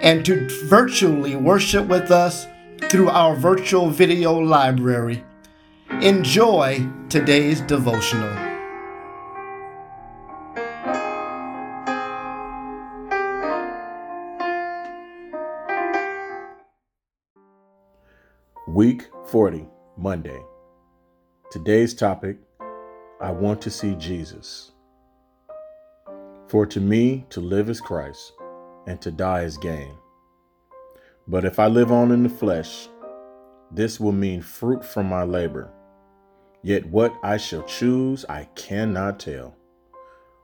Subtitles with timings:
[0.00, 2.46] and to virtually worship with us
[2.88, 5.22] through our virtual video library.
[6.00, 8.48] Enjoy today's devotional.
[18.68, 20.40] Week 40, Monday.
[21.50, 22.38] Today's topic
[23.20, 24.72] I want to see Jesus.
[26.48, 28.32] For to me, to live is Christ
[28.86, 29.94] and to die is gain.
[31.28, 32.88] But if I live on in the flesh,
[33.70, 35.70] this will mean fruit from my labor.
[36.62, 39.56] Yet what I shall choose, I cannot tell.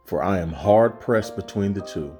[0.04, 2.16] For I am hard pressed between the two,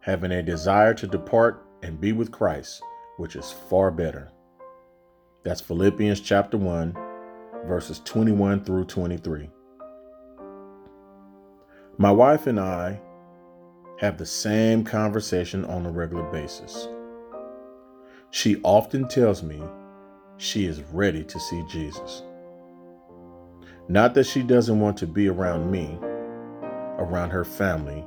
[0.00, 2.80] having a desire to depart and be with Christ,
[3.16, 4.30] which is far better.
[5.42, 6.94] That's Philippians chapter 1,
[7.66, 9.50] verses 21 through 23.
[11.98, 13.00] My wife and I
[14.00, 16.88] have the same conversation on a regular basis.
[18.30, 19.62] She often tells me
[20.38, 22.22] she is ready to see Jesus.
[23.88, 25.98] Not that she doesn't want to be around me,
[26.98, 28.02] around her family,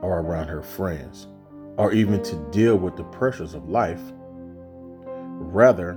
[0.00, 1.28] or around her friends,
[1.76, 4.02] or even to deal with the pressures of life.
[5.06, 5.96] Rather,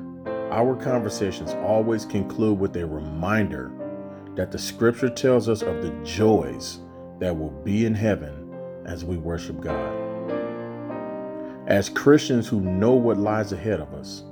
[0.51, 3.71] our conversations always conclude with a reminder
[4.35, 6.77] that the scripture tells us of the joys
[7.19, 8.44] that will be in heaven
[8.85, 10.05] as we worship God.
[11.67, 14.23] As Christians who know what lies ahead of us,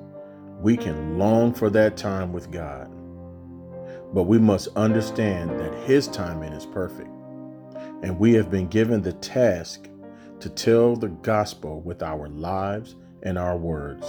[0.61, 2.89] we can long for that time with God.
[4.13, 7.09] But we must understand that His timing is perfect,
[8.03, 9.89] and we have been given the task
[10.39, 14.05] to tell the gospel with our lives and our words.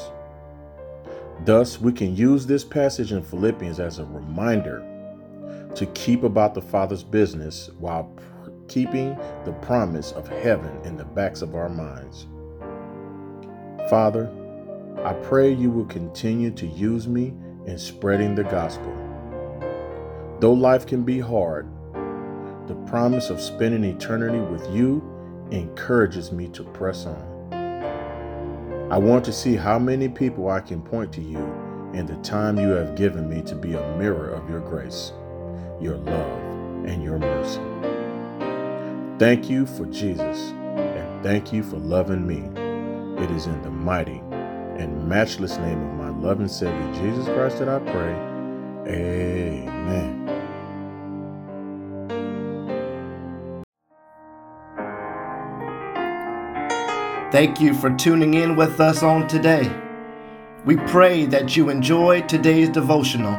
[1.45, 4.85] Thus, we can use this passage in Philippians as a reminder
[5.75, 8.15] to keep about the Father's business while
[8.69, 12.27] keeping the promise of heaven in the backs of our minds.
[13.89, 14.31] Father,
[15.05, 17.35] I pray you will continue to use me
[17.67, 18.93] in spreading the gospel.
[20.41, 21.69] Though life can be hard,
[22.67, 25.03] the promise of spending eternity with you
[25.51, 27.35] encourages me to press on.
[28.91, 31.39] I want to see how many people I can point to you
[31.95, 35.13] in the time you have given me to be a mirror of your grace,
[35.81, 37.61] your love, and your mercy.
[39.17, 42.43] Thank you for Jesus, and thank you for loving me.
[43.23, 44.21] It is in the mighty
[44.77, 48.13] and matchless name of my loving Savior, Jesus Christ, that I pray.
[48.93, 50.21] Amen.
[57.31, 59.71] Thank you for tuning in with us on today.
[60.65, 63.35] We pray that you enjoyed today's devotional